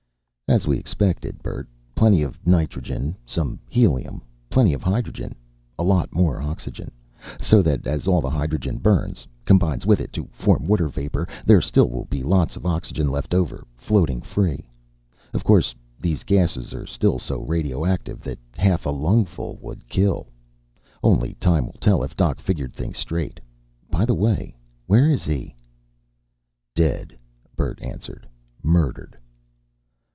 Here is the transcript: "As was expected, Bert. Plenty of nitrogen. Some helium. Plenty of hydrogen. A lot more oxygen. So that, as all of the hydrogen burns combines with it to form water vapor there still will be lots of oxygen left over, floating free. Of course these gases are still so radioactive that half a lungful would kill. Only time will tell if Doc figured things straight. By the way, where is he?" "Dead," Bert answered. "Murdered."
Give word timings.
"As 0.51 0.67
was 0.67 0.77
expected, 0.77 1.41
Bert. 1.41 1.65
Plenty 1.95 2.23
of 2.23 2.37
nitrogen. 2.45 3.15
Some 3.25 3.57
helium. 3.69 4.21
Plenty 4.49 4.73
of 4.73 4.83
hydrogen. 4.83 5.33
A 5.79 5.83
lot 5.85 6.13
more 6.13 6.41
oxygen. 6.41 6.91
So 7.39 7.61
that, 7.61 7.87
as 7.87 8.05
all 8.05 8.17
of 8.17 8.23
the 8.23 8.29
hydrogen 8.31 8.77
burns 8.77 9.25
combines 9.45 9.85
with 9.85 10.01
it 10.01 10.11
to 10.11 10.27
form 10.33 10.67
water 10.67 10.89
vapor 10.89 11.25
there 11.45 11.61
still 11.61 11.87
will 11.89 12.03
be 12.03 12.21
lots 12.21 12.57
of 12.57 12.65
oxygen 12.65 13.09
left 13.09 13.33
over, 13.33 13.65
floating 13.77 14.21
free. 14.21 14.67
Of 15.33 15.45
course 15.45 15.73
these 16.01 16.25
gases 16.25 16.73
are 16.73 16.85
still 16.85 17.17
so 17.17 17.39
radioactive 17.39 18.19
that 18.23 18.37
half 18.57 18.85
a 18.85 18.89
lungful 18.91 19.57
would 19.61 19.87
kill. 19.87 20.27
Only 21.01 21.35
time 21.35 21.65
will 21.65 21.79
tell 21.79 22.03
if 22.03 22.17
Doc 22.17 22.41
figured 22.41 22.73
things 22.73 22.97
straight. 22.97 23.39
By 23.89 24.03
the 24.03 24.15
way, 24.15 24.57
where 24.85 25.07
is 25.07 25.23
he?" 25.23 25.55
"Dead," 26.75 27.17
Bert 27.55 27.81
answered. 27.81 28.27
"Murdered." 28.61 29.17